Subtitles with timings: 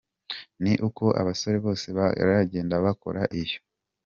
[0.63, 3.57] Ni uko abasore bose baragenda bakora iyo.